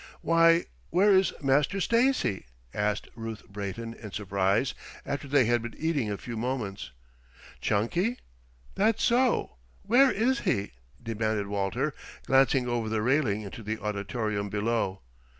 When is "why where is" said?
0.21-1.31